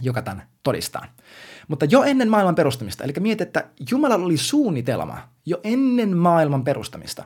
joka 0.00 0.22
tämän 0.22 0.42
todistaa. 0.62 1.06
Mutta 1.68 1.84
jo 1.84 2.02
ennen 2.02 2.28
maailman 2.28 2.54
perustamista, 2.54 3.04
eli 3.04 3.12
mieti, 3.20 3.42
että 3.42 3.64
Jumalalla 3.90 4.26
oli 4.26 4.36
suunnitelma 4.36 5.18
jo 5.46 5.60
ennen 5.64 6.16
maailman 6.16 6.64
perustamista. 6.64 7.24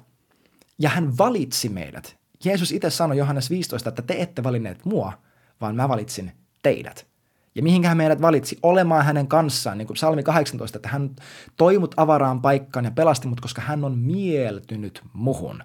Ja 0.79 0.89
hän 0.89 1.19
valitsi 1.19 1.69
meidät. 1.69 2.17
Jeesus 2.45 2.73
itse 2.73 2.91
sanoi 2.91 3.17
Johannes 3.17 3.51
15, 3.51 3.89
että 3.89 4.03
te 4.03 4.17
ette 4.19 4.43
valinneet 4.43 4.85
mua, 4.85 5.13
vaan 5.61 5.77
mä 5.77 5.89
valitsin 5.89 6.33
teidät. 6.63 7.07
Ja 7.55 7.63
mihinkä 7.63 7.89
hän 7.89 7.97
meidät 7.97 8.23
valitsi 8.23 8.59
olemaan 8.63 9.05
hänen 9.05 9.27
kanssaan, 9.27 9.79
niin 9.79 9.87
kuin 9.87 9.97
Salmi 9.97 10.23
18, 10.23 10.79
että 10.79 10.89
hän 10.89 11.11
toi 11.57 11.79
mut 11.79 11.95
avaraan 11.97 12.43
paikkaan 12.43 12.85
ja 12.85 12.91
pelasti 12.91 13.29
mut, 13.29 13.41
koska 13.41 13.63
hän 13.63 13.85
on 13.85 13.99
mieltynyt 13.99 15.03
muhun. 15.13 15.63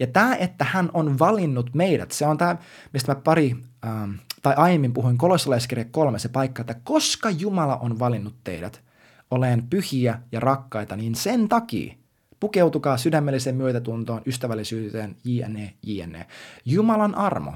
Ja 0.00 0.06
tämä, 0.06 0.36
että 0.36 0.64
hän 0.64 0.90
on 0.94 1.18
valinnut 1.18 1.74
meidät, 1.74 2.12
se 2.12 2.26
on 2.26 2.38
tämä, 2.38 2.56
mistä 2.92 3.14
mä 3.14 3.20
pari 3.20 3.56
ähm, 3.86 4.10
tai 4.46 4.54
aiemmin 4.56 4.92
puhuin 4.92 5.18
kolossalaiskirja 5.18 5.84
kolme 5.84 6.18
se 6.18 6.28
paikka, 6.28 6.60
että 6.60 6.74
koska 6.84 7.30
Jumala 7.30 7.76
on 7.76 7.98
valinnut 7.98 8.34
teidät 8.44 8.82
olen 9.30 9.66
pyhiä 9.70 10.18
ja 10.32 10.40
rakkaita, 10.40 10.96
niin 10.96 11.14
sen 11.14 11.48
takia 11.48 11.94
pukeutukaa 12.40 12.96
sydämelliseen 12.96 13.56
myötätuntoon, 13.56 14.22
ystävällisyyteen, 14.26 15.16
jne, 15.24 15.74
jne. 15.82 16.26
Jumalan 16.64 17.14
armo 17.14 17.52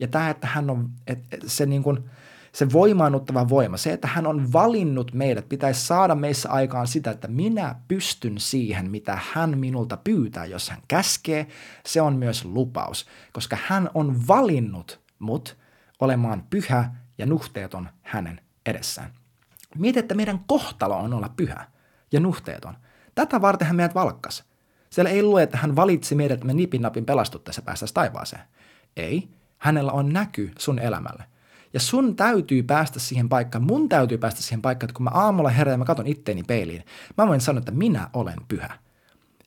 ja 0.00 0.08
tämä, 0.08 0.30
että 0.30 0.46
hän 0.46 0.70
on, 0.70 0.90
että 1.06 1.36
se 1.46 1.66
niin 1.66 1.82
kuin, 1.82 1.98
se 2.52 2.72
voimaannuttava 2.72 3.48
voima, 3.48 3.76
se, 3.76 3.92
että 3.92 4.08
hän 4.08 4.26
on 4.26 4.52
valinnut 4.52 5.12
meidät, 5.12 5.48
pitäisi 5.48 5.86
saada 5.86 6.14
meissä 6.14 6.50
aikaan 6.50 6.86
sitä, 6.86 7.10
että 7.10 7.28
minä 7.28 7.74
pystyn 7.88 8.38
siihen, 8.38 8.90
mitä 8.90 9.18
hän 9.32 9.58
minulta 9.58 9.96
pyytää, 9.96 10.46
jos 10.46 10.70
hän 10.70 10.82
käskee, 10.88 11.46
se 11.86 12.00
on 12.00 12.16
myös 12.16 12.44
lupaus, 12.44 13.06
koska 13.32 13.58
hän 13.66 13.90
on 13.94 14.28
valinnut 14.28 15.00
mut 15.18 15.63
olemaan 16.00 16.46
pyhä 16.50 16.90
ja 17.18 17.26
nuhteeton 17.26 17.88
hänen 18.02 18.40
edessään. 18.66 19.10
Mieti, 19.78 19.98
että 19.98 20.14
meidän 20.14 20.40
kohtalo 20.46 20.96
on 20.96 21.14
olla 21.14 21.28
pyhä 21.36 21.66
ja 22.12 22.20
nuhteeton. 22.20 22.76
Tätä 23.14 23.40
varten 23.40 23.66
hän 23.66 23.76
meidät 23.76 23.94
valkkas. 23.94 24.44
Siellä 24.90 25.10
ei 25.10 25.22
lue, 25.22 25.42
että 25.42 25.56
hän 25.56 25.76
valitsi 25.76 26.14
meidät, 26.14 26.34
että 26.34 26.46
me 26.46 26.54
nipin 26.54 26.82
napin 26.82 27.04
pelastuttaessa 27.04 27.62
päästäisiin 27.62 27.94
taivaaseen. 27.94 28.42
Ei, 28.96 29.28
hänellä 29.58 29.92
on 29.92 30.12
näky 30.12 30.52
sun 30.58 30.78
elämälle. 30.78 31.24
Ja 31.72 31.80
sun 31.80 32.16
täytyy 32.16 32.62
päästä 32.62 33.00
siihen 33.00 33.28
paikkaan, 33.28 33.64
mun 33.64 33.88
täytyy 33.88 34.18
päästä 34.18 34.42
siihen 34.42 34.62
paikkaan, 34.62 34.88
että 34.88 34.96
kun 34.96 35.04
mä 35.04 35.10
aamulla 35.14 35.48
herään 35.48 35.74
ja 35.74 35.78
mä 35.78 35.84
katson 35.84 36.06
itteeni 36.06 36.42
peiliin, 36.42 36.84
mä 37.18 37.26
voin 37.26 37.40
sanoa, 37.40 37.58
että 37.58 37.72
minä 37.72 38.10
olen 38.12 38.36
pyhä. 38.48 38.78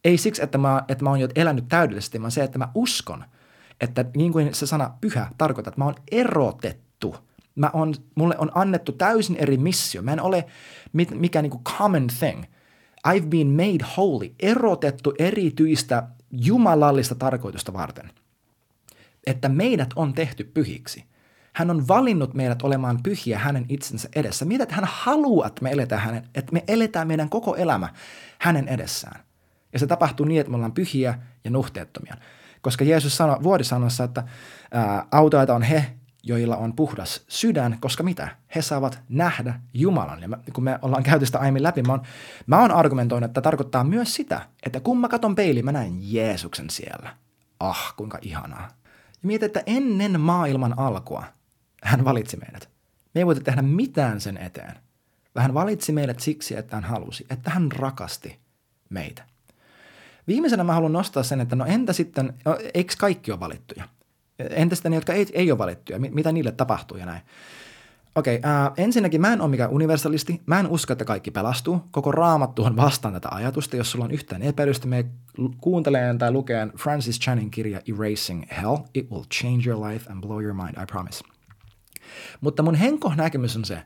Ei 0.03 0.17
siksi, 0.17 0.43
että 0.43 0.57
mä, 0.57 0.83
että 0.87 1.03
mä 1.03 1.09
oon 1.09 1.19
jo 1.19 1.27
elänyt 1.35 1.67
täydellisesti, 1.67 2.21
vaan 2.21 2.31
se, 2.31 2.43
että 2.43 2.57
mä 2.59 2.67
uskon, 2.75 3.25
että 3.81 4.05
niin 4.15 4.31
kuin 4.31 4.53
se 4.55 4.67
sana 4.67 4.93
pyhä 5.01 5.27
tarkoittaa, 5.37 5.69
että 5.69 5.81
mä 5.81 5.85
oon 5.85 5.95
erotettu. 6.11 7.15
Mä 7.55 7.69
on, 7.73 7.93
mulle 8.15 8.35
on 8.37 8.51
annettu 8.55 8.91
täysin 8.91 9.35
eri 9.35 9.57
missio. 9.57 10.01
Mä 10.01 10.13
en 10.13 10.21
ole 10.21 10.45
mikä 11.15 11.41
niin 11.41 11.49
kuin 11.49 11.63
common 11.63 12.07
thing. 12.19 12.43
I've 13.07 13.27
been 13.27 13.47
made 13.47 13.85
holy, 13.97 14.35
erotettu 14.39 15.13
erityistä 15.19 16.07
jumalallista 16.31 17.15
tarkoitusta 17.15 17.73
varten. 17.73 18.11
Että 19.27 19.49
meidät 19.49 19.89
on 19.95 20.13
tehty 20.13 20.43
pyhiksi– 20.43 21.03
hän 21.57 21.69
on 21.69 21.87
valinnut 21.87 22.33
meidät 22.33 22.61
olemaan 22.61 22.99
pyhiä 23.03 23.39
hänen 23.39 23.65
itsensä 23.69 24.09
edessä. 24.15 24.45
Mitä 24.45 24.67
hän 24.69 24.85
haluaa, 24.87 25.47
että 25.47 25.63
me 25.63 25.71
eletään, 25.71 26.01
hänen, 26.01 26.23
että 26.35 26.53
me 26.53 26.63
eletään 26.67 27.07
meidän 27.07 27.29
koko 27.29 27.55
elämä 27.55 27.89
hänen 28.39 28.67
edessään. 28.67 29.19
Ja 29.73 29.79
se 29.79 29.87
tapahtuu 29.87 30.25
niin, 30.25 30.39
että 30.39 30.51
me 30.51 30.55
ollaan 30.55 30.73
pyhiä 30.73 31.19
ja 31.43 31.51
nuhteettomia. 31.51 32.15
Koska 32.67 32.83
Jeesus 32.83 33.17
sanoi 33.17 33.43
vuodisanossa, 33.43 34.03
että 34.03 34.23
ää, 34.71 35.07
on 35.55 35.61
he, 35.61 35.85
joilla 36.23 36.57
on 36.57 36.73
puhdas 36.73 37.23
sydän, 37.27 37.77
koska 37.79 38.03
mitä? 38.03 38.29
He 38.55 38.61
saavat 38.61 38.99
nähdä 39.09 39.59
Jumalan. 39.73 40.21
Ja 40.21 40.29
kun 40.53 40.63
me 40.63 40.79
ollaan 40.81 41.03
käyty 41.03 41.25
sitä 41.25 41.39
aiemmin 41.39 41.63
läpi, 41.63 41.81
mä 41.81 41.93
oon, 41.93 42.01
mä 42.47 42.61
oon 42.61 42.71
argumentoinut, 42.71 43.29
että 43.29 43.41
tarkoittaa 43.41 43.83
myös 43.83 44.15
sitä, 44.15 44.41
että 44.65 44.79
kun 44.79 44.99
mä 44.99 45.09
katon 45.09 45.35
peiliin, 45.35 45.65
mä 45.65 45.71
näen 45.71 46.13
Jeesuksen 46.13 46.69
siellä. 46.69 47.15
Ah, 47.59 47.93
kuinka 47.97 48.19
ihanaa. 48.21 48.67
Ja 49.05 49.27
mietin, 49.27 49.45
että 49.45 49.63
ennen 49.65 50.19
maailman 50.19 50.79
alkua– 50.79 51.23
hän 51.83 52.05
valitsi 52.05 52.37
meidät. 52.37 52.69
Me 53.15 53.21
ei 53.21 53.25
voitu 53.25 53.41
tehdä 53.41 53.61
mitään 53.61 54.21
sen 54.21 54.37
eteen. 54.37 54.73
Hän 55.37 55.53
valitsi 55.53 55.91
meidät 55.91 56.19
siksi, 56.19 56.55
että 56.55 56.75
hän 56.75 56.83
halusi, 56.83 57.25
että 57.29 57.49
hän 57.49 57.71
rakasti 57.71 58.39
meitä. 58.89 59.23
Viimeisenä 60.27 60.63
mä 60.63 60.73
haluan 60.73 60.93
nostaa 60.93 61.23
sen, 61.23 61.41
että 61.41 61.55
no 61.55 61.65
entä 61.65 61.93
sitten, 61.93 62.33
no, 62.45 62.57
eikö 62.73 62.93
kaikki 62.97 63.31
ole 63.31 63.39
valittuja? 63.39 63.83
Entä 64.39 64.75
sitten 64.75 64.89
ne, 64.91 64.97
jotka 64.97 65.13
ei, 65.13 65.27
ei 65.33 65.51
ole 65.51 65.57
valittuja? 65.57 65.99
Mitä 65.99 66.31
niille 66.31 66.51
tapahtuu 66.51 66.97
ja 66.97 67.05
näin? 67.05 67.21
Okei, 68.15 68.35
okay, 68.35 68.51
äh, 68.51 68.71
ensinnäkin 68.77 69.21
mä 69.21 69.33
en 69.33 69.41
ole 69.41 69.49
mikään 69.49 69.69
universalisti. 69.69 70.41
Mä 70.45 70.59
en 70.59 70.67
usko, 70.67 70.93
että 70.93 71.05
kaikki 71.05 71.31
pelastuu. 71.31 71.81
Koko 71.91 72.11
raamattu 72.11 72.63
on 72.63 72.75
vastaan 72.75 73.13
tätä 73.13 73.27
ajatusta. 73.31 73.75
Jos 73.75 73.91
sulla 73.91 74.05
on 74.05 74.11
yhtään 74.11 74.41
epäilystä, 74.41 74.87
me 74.87 75.05
kuunteleen 75.61 76.17
tai 76.17 76.31
lukeen 76.31 76.71
Francis 76.77 77.19
Channing 77.19 77.51
kirja 77.51 77.81
Erasing 77.95 78.43
Hell. 78.61 78.77
It 78.93 79.11
will 79.11 79.23
change 79.33 79.69
your 79.69 79.87
life 79.87 80.11
and 80.11 80.21
blow 80.21 80.43
your 80.43 80.53
mind, 80.53 80.83
I 80.83 80.85
promise. 80.91 81.23
Mutta 82.41 82.63
mun 82.63 82.75
henko 82.75 83.13
näkemys 83.15 83.55
on 83.55 83.65
se, 83.65 83.83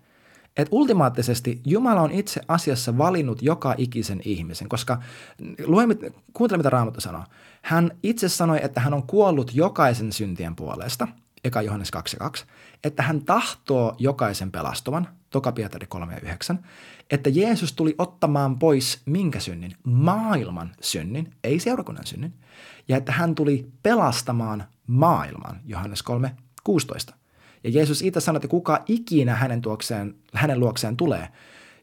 että 0.57 0.75
ultimaattisesti 0.75 1.61
Jumala 1.65 2.01
on 2.01 2.11
itse 2.11 2.41
asiassa 2.47 2.97
valinnut 2.97 3.41
joka 3.41 3.75
ikisen 3.77 4.21
ihmisen, 4.25 4.69
koska 4.69 5.01
luemme, 5.65 5.95
kuuntele 6.33 6.57
mitä 6.57 6.69
Raamattu 6.69 7.01
sanoo. 7.01 7.23
Hän 7.61 7.91
itse 8.03 8.29
sanoi, 8.29 8.59
että 8.63 8.81
hän 8.81 8.93
on 8.93 9.03
kuollut 9.03 9.55
jokaisen 9.55 10.11
syntien 10.11 10.55
puolesta, 10.55 11.07
eka 11.43 11.61
Johannes 11.61 11.91
2.2, 12.23 12.45
että 12.83 13.03
hän 13.03 13.21
tahtoo 13.21 13.95
jokaisen 13.99 14.51
pelastuvan, 14.51 15.07
toka 15.29 15.51
Pietari 15.51 15.87
3.9, 16.53 16.57
että 17.11 17.29
Jeesus 17.29 17.73
tuli 17.73 17.95
ottamaan 17.97 18.59
pois 18.59 19.01
minkä 19.05 19.39
synnin? 19.39 19.75
Maailman 19.83 20.71
synnin, 20.81 21.33
ei 21.43 21.59
seurakunnan 21.59 22.05
synnin, 22.05 22.33
ja 22.87 22.97
että 22.97 23.11
hän 23.11 23.35
tuli 23.35 23.71
pelastamaan 23.83 24.63
maailman, 24.87 25.59
Johannes 25.65 26.03
3.16. 27.09 27.20
Ja 27.63 27.69
Jeesus 27.69 28.01
itse 28.01 28.19
sanoi, 28.19 28.37
että 28.37 28.47
kuka 28.47 28.83
ikinä 28.87 29.35
hänen, 29.35 29.61
tuokseen, 29.61 30.15
hänen 30.33 30.59
luokseen 30.59 30.97
tulee, 30.97 31.27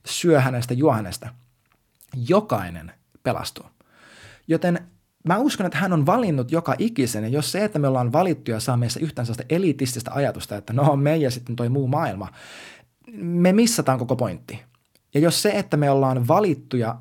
syö 0.06 0.40
hänestä, 0.40 0.74
juo 0.74 0.92
hänestä. 0.92 1.34
Jokainen 2.28 2.92
pelastuu. 3.22 3.66
Joten 4.48 4.78
mä 5.24 5.38
uskon, 5.38 5.66
että 5.66 5.78
hän 5.78 5.92
on 5.92 6.06
valinnut 6.06 6.52
joka 6.52 6.74
ikisen, 6.78 7.24
ja 7.24 7.30
jos 7.30 7.52
se, 7.52 7.64
että 7.64 7.78
me 7.78 7.88
ollaan 7.88 8.12
valittuja, 8.12 8.60
saa 8.60 8.76
meissä 8.76 9.00
yhtään 9.00 9.26
sellaista 9.26 9.54
elitististä 9.54 10.10
ajatusta, 10.14 10.56
että 10.56 10.72
no 10.72 10.96
me 10.96 11.16
ja 11.16 11.30
sitten 11.30 11.56
toi 11.56 11.68
muu 11.68 11.88
maailma, 11.88 12.28
me 13.16 13.52
missataan 13.52 13.98
koko 13.98 14.16
pointti. 14.16 14.62
Ja 15.14 15.20
jos 15.20 15.42
se, 15.42 15.50
että 15.50 15.76
me 15.76 15.90
ollaan 15.90 16.28
valittuja, 16.28 16.96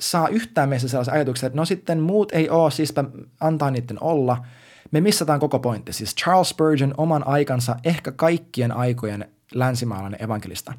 saa 0.00 0.28
yhtään 0.28 0.68
meissä 0.68 0.88
sellaisen 0.88 1.14
ajatuksen, 1.14 1.46
että 1.46 1.56
no 1.56 1.64
sitten 1.64 2.00
muut 2.00 2.32
ei 2.32 2.50
ole, 2.50 2.70
siispä 2.70 3.04
antaa 3.40 3.70
niiden 3.70 4.02
olla– 4.02 4.36
me 4.90 5.00
missataan 5.00 5.40
koko 5.40 5.58
pointti. 5.58 5.92
Siis 5.92 6.14
Charles 6.14 6.48
Spurgeon 6.48 6.94
oman 6.96 7.26
aikansa 7.26 7.76
ehkä 7.84 8.12
kaikkien 8.12 8.72
aikojen 8.72 9.28
länsimaalainen 9.54 10.22
evankelista. 10.22 10.74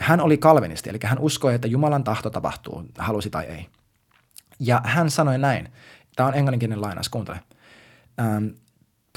Hän 0.00 0.20
oli 0.20 0.38
kalvinisti, 0.38 0.90
eli 0.90 0.98
hän 1.02 1.18
uskoi, 1.18 1.54
että 1.54 1.68
Jumalan 1.68 2.04
tahto 2.04 2.30
tapahtuu, 2.30 2.84
halusi 2.98 3.30
tai 3.30 3.44
ei. 3.44 3.66
Ja 4.60 4.80
hän 4.84 5.10
sanoi 5.10 5.38
näin, 5.38 5.68
tämä 6.16 6.26
on 6.28 6.34
englanninkielinen 6.34 6.82
lainaus, 6.82 7.08
kuuntele. 7.08 7.40
Um, 8.20 8.50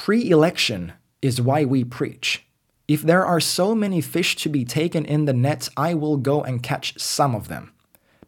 Pre-election 0.06 0.92
is 1.24 1.44
why 1.44 1.66
we 1.66 1.84
preach. 1.98 2.42
If 2.90 3.02
there 3.02 3.24
are 3.24 3.40
so 3.40 3.76
many 3.76 4.02
fish 4.02 4.44
to 4.44 4.50
be 4.50 4.60
taken 4.82 5.06
in 5.06 5.26
the 5.26 5.34
nets, 5.34 5.72
I 5.90 5.96
will 5.96 6.18
go 6.18 6.42
and 6.42 6.60
catch 6.68 6.94
some 6.98 7.38
of 7.38 7.48
them. 7.48 7.68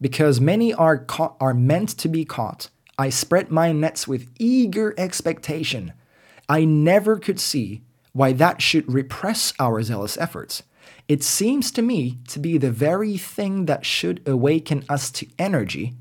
Because 0.01 0.41
many 0.41 0.73
are, 0.73 1.05
ca- 1.17 1.35
are 1.39 1.53
meant 1.53 1.97
to 1.97 2.09
be 2.09 2.25
caught– 2.25 2.69
I 3.05 3.09
spread 3.11 3.49
my 3.49 3.71
nets 3.71 4.07
with 4.07 4.27
eager 4.39 4.93
expectation. 4.97 5.93
I 6.49 6.65
never 6.65 7.17
could 7.17 7.39
see 7.39 7.81
why 8.11 8.33
that 8.33 8.61
should 8.61 8.93
repress 8.93 9.53
our 9.57 9.81
zealous 9.83 10.17
efforts. 10.17 10.63
It 11.07 11.23
seems 11.23 11.71
to 11.71 11.81
me 11.81 12.17
to 12.27 12.39
be 12.39 12.57
the 12.57 12.71
very 12.71 13.17
thing 13.35 13.67
that 13.67 13.85
should 13.85 14.21
awaken 14.27 14.83
us 14.89 15.11
to 15.11 15.25
energy. 15.37 15.93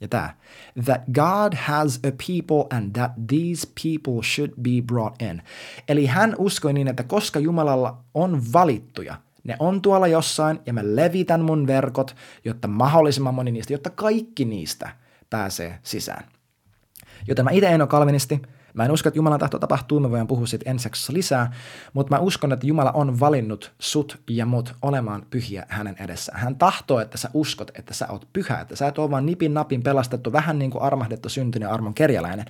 That 0.00 1.12
God 1.12 1.54
has 1.54 2.00
a 2.02 2.10
people 2.10 2.66
and 2.70 2.94
that 2.94 3.12
these 3.28 3.66
people 3.82 4.22
should 4.22 4.52
be 4.62 4.80
brought 4.80 5.22
in. 5.22 5.42
Eli 5.88 6.06
hän 6.06 6.34
uskoi 6.38 6.72
niin, 6.72 6.88
että 6.88 7.02
koska 7.02 7.38
Jumalalla 7.38 7.98
on 8.14 8.42
valittuja, 8.52 9.16
ne 9.44 9.56
on 9.58 9.82
tuolla 9.82 10.06
jossain 10.06 10.60
ja 10.66 10.72
mä 10.72 10.80
levitän 10.84 11.40
mun 11.40 11.66
verkot, 11.66 12.16
jotta 12.44 12.68
mahdollisimman 12.68 13.34
moni 13.34 13.50
niistä, 13.50 13.72
jotta 13.72 13.90
kaikki 13.90 14.44
niistä 14.44 14.90
pääsee 15.30 15.78
sisään. 15.82 16.24
Joten 17.28 17.44
mä 17.44 17.50
itse 17.50 17.68
en 17.68 17.82
ole 17.82 17.88
kalvinisti, 17.88 18.42
Mä 18.74 18.84
en 18.84 18.90
usko, 18.90 19.08
että 19.08 19.18
Jumalan 19.18 19.38
tahto 19.38 19.58
tapahtuu, 19.58 20.00
me 20.00 20.10
voidaan 20.10 20.26
puhua 20.26 20.46
siitä 20.46 20.70
ensi 20.70 20.88
lisää, 21.08 21.52
mutta 21.92 22.16
mä 22.16 22.20
uskon, 22.20 22.52
että 22.52 22.66
Jumala 22.66 22.92
on 22.92 23.20
valinnut 23.20 23.72
sut 23.78 24.20
ja 24.30 24.46
mut 24.46 24.74
olemaan 24.82 25.26
pyhiä 25.30 25.66
hänen 25.68 25.96
edessä. 26.00 26.32
Hän 26.34 26.56
tahtoo, 26.56 27.00
että 27.00 27.18
sä 27.18 27.30
uskot, 27.34 27.70
että 27.78 27.94
sä 27.94 28.06
oot 28.08 28.28
pyhä, 28.32 28.60
että 28.60 28.76
sä 28.76 28.88
et 28.88 28.98
ole 28.98 29.10
vaan 29.10 29.26
nipin 29.26 29.54
napin 29.54 29.82
pelastettu, 29.82 30.32
vähän 30.32 30.58
niin 30.58 30.70
kuin 30.70 30.82
armahdettu 30.82 31.28
syntynyt 31.28 31.70
armon 31.70 31.94
kerjäläinen, 31.94 32.46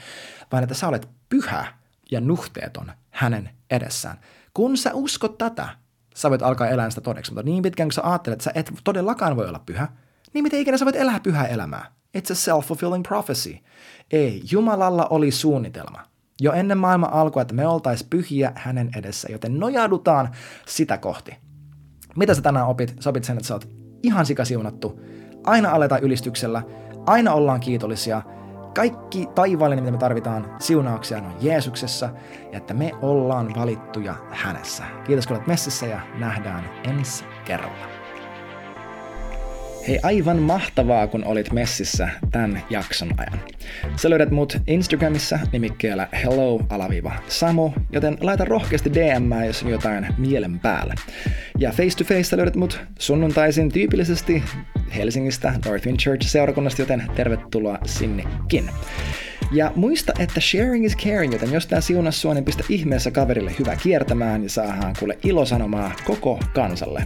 vaan 0.52 0.62
että 0.62 0.74
sä 0.74 0.88
olet 0.88 1.08
pyhä 1.28 1.66
ja 2.10 2.20
nuhteeton 2.20 2.92
hänen 3.10 3.50
edessään. 3.70 4.18
Kun 4.54 4.76
sä 4.76 4.90
uskot 4.94 5.38
tätä, 5.38 5.68
sä 6.14 6.30
voit 6.30 6.42
alkaa 6.42 6.68
elää 6.68 6.90
sitä 6.90 7.00
todeksi, 7.00 7.32
mutta 7.32 7.50
niin 7.50 7.62
pitkään 7.62 7.88
kun 7.88 7.92
sä 7.92 8.02
ajattelet, 8.04 8.34
että 8.34 8.44
sä 8.44 8.52
et 8.54 8.72
todellakaan 8.84 9.36
voi 9.36 9.48
olla 9.48 9.62
pyhä, 9.66 9.88
niin 10.32 10.42
miten 10.42 10.60
ikinä 10.60 10.76
sä 10.76 10.84
voit 10.84 10.96
elää 10.96 11.20
pyhää 11.20 11.46
elämää? 11.46 11.99
It's 12.18 12.32
a 12.32 12.34
self-fulfilling 12.34 13.02
prophecy. 13.08 13.58
Ei, 14.12 14.42
Jumalalla 14.50 15.06
oli 15.10 15.30
suunnitelma. 15.30 16.02
Jo 16.40 16.52
ennen 16.52 16.78
maailman 16.78 17.12
alkua, 17.12 17.42
että 17.42 17.54
me 17.54 17.66
oltaisiin 17.66 18.10
pyhiä 18.10 18.52
hänen 18.54 18.90
edessä, 18.96 19.28
joten 19.32 19.58
nojaudutaan 19.58 20.30
sitä 20.66 20.98
kohti. 20.98 21.36
Mitä 22.16 22.34
sä 22.34 22.42
tänään 22.42 22.66
opit? 22.66 22.96
Sä 23.00 23.10
opit 23.10 23.24
sen, 23.24 23.36
että 23.36 23.48
sä 23.48 23.54
oot 23.54 23.68
ihan 24.02 24.26
sikasiunattu. 24.26 25.00
Aina 25.44 25.70
aletaan 25.70 26.02
ylistyksellä, 26.02 26.62
aina 27.06 27.32
ollaan 27.32 27.60
kiitollisia. 27.60 28.22
Kaikki 28.74 29.28
taivaallinen, 29.34 29.84
mitä 29.84 29.92
me 29.92 29.98
tarvitaan, 29.98 30.56
siunauksia 30.58 31.18
on 31.18 31.34
Jeesuksessa 31.40 32.10
ja 32.52 32.58
että 32.58 32.74
me 32.74 32.92
ollaan 33.02 33.52
valittuja 33.56 34.14
hänessä. 34.30 34.84
Kiitos 35.04 35.26
kun 35.26 35.36
olet 35.36 35.46
messissä 35.46 35.86
ja 35.86 36.00
nähdään 36.18 36.70
ensi 36.84 37.24
kerralla. 37.44 37.99
Hei, 39.88 40.00
aivan 40.02 40.42
mahtavaa, 40.42 41.06
kun 41.06 41.24
olit 41.24 41.52
messissä 41.52 42.08
tämän 42.30 42.62
jakson 42.70 43.10
ajan. 43.16 43.40
Sä 43.96 44.10
löydät 44.10 44.30
mut 44.30 44.58
Instagramissa 44.66 45.38
nimikkeellä 45.52 46.08
hello-samu, 46.24 47.72
joten 47.92 48.18
laita 48.20 48.44
rohkeasti 48.44 48.92
DM, 48.92 49.44
jos 49.46 49.62
on 49.62 49.70
jotain 49.70 50.06
mielen 50.18 50.60
päällä. 50.60 50.94
Ja 51.58 51.70
face 51.70 51.96
to 51.96 52.04
face 52.04 52.36
löydät 52.36 52.56
mut 52.56 52.80
sunnuntaisin 52.98 53.72
tyypillisesti 53.72 54.42
Helsingistä 54.96 55.54
Northwind 55.66 55.98
Church 55.98 56.26
seurakunnasta, 56.26 56.82
joten 56.82 57.02
tervetuloa 57.16 57.78
sinnekin. 57.86 58.70
Ja 59.52 59.72
muista, 59.76 60.12
että 60.18 60.40
sharing 60.40 60.86
is 60.86 60.96
caring, 60.96 61.32
joten 61.32 61.52
jos 61.52 61.66
tää 61.66 61.80
siunas 61.80 62.20
sua, 62.20 62.34
niin 62.34 62.44
pistä 62.44 62.64
ihmeessä 62.68 63.10
kaverille 63.10 63.54
hyvä 63.58 63.76
kiertämään 63.76 64.42
ja 64.42 64.50
saadaan 64.50 64.94
kuule 64.98 65.18
ilosanomaa 65.24 65.92
koko 66.04 66.38
kansalle. 66.54 67.04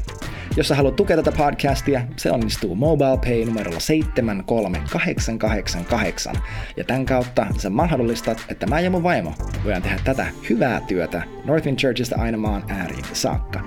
Jos 0.56 0.68
sä 0.68 0.74
haluat 0.74 0.96
tukea 0.96 1.16
tätä 1.16 1.32
podcastia, 1.32 2.02
se 2.16 2.30
onnistuu 2.30 2.74
MobilePay 2.74 3.44
numerolla 3.44 3.80
73888. 3.80 6.34
Ja 6.76 6.84
tämän 6.84 7.06
kautta 7.06 7.46
sä 7.58 7.70
mahdollistat, 7.70 8.44
että 8.48 8.66
mä 8.66 8.80
ja 8.80 8.90
mun 8.90 9.02
vaimo 9.02 9.34
voidaan 9.64 9.82
tehdä 9.82 9.98
tätä 10.04 10.26
hyvää 10.50 10.80
työtä 10.80 11.22
Northwind 11.44 11.78
Churchista 11.78 12.16
aina 12.16 12.38
maan 12.38 12.64
ääriin 12.68 13.04
saakka. 13.12 13.60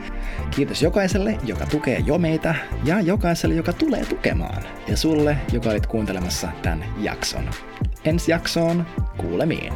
Kiitos 0.56 0.82
jokaiselle, 0.82 1.38
joka 1.44 1.66
tukee 1.66 2.04
jo 2.06 2.18
meitä, 2.18 2.56
ja 2.84 3.00
jokaiselle, 3.00 3.56
joka 3.56 3.74
tulee 3.74 4.06
tukemaan. 4.06 4.64
Ja 4.88 4.98
sulle, 4.98 5.38
joka 5.54 5.70
olit 5.70 5.88
kuuntelemassa 5.88 6.48
tämän 6.62 6.86
jakson. 7.02 7.50
Ensi 8.08 8.32
jaksoon 8.32 8.86
kuulemiin. 9.18 9.74